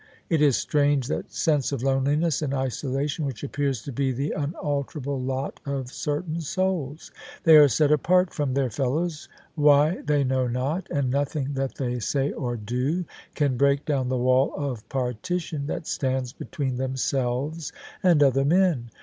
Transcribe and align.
It 0.29 0.41
is 0.41 0.57
strange, 0.57 1.05
that 1.09 1.31
sense 1.31 1.71
of 1.71 1.83
loneliness 1.83 2.41
and 2.41 2.55
isolation 2.55 3.23
which 3.23 3.43
appears 3.43 3.83
to 3.83 3.91
be 3.91 4.11
the 4.11 4.33
unalter 4.35 4.97
able 4.97 5.21
lot 5.21 5.59
of 5.63 5.91
certain 5.93 6.41
souls 6.41 7.11
1 7.43 7.43
They 7.43 7.57
are 7.57 7.67
set 7.67 7.91
apart 7.91 8.33
from 8.33 8.55
their 8.55 8.71
fellows, 8.71 9.29
why 9.53 10.01
they 10.03 10.23
know 10.23 10.47
not: 10.47 10.87
and 10.89 11.11
nothing 11.11 11.53
that 11.53 11.75
they 11.75 11.99
say 11.99 12.31
or 12.31 12.57
do 12.57 13.05
can 13.35 13.57
break 13.57 13.85
down 13.85 14.09
the 14.09 14.17
wall 14.17 14.51
of 14.57 14.89
partition 14.89 15.67
that 15.67 15.85
stands 15.85 16.33
between 16.33 16.77
themselves 16.77 17.71
and 18.01 18.23
other 18.23 18.43
men. 18.43 18.89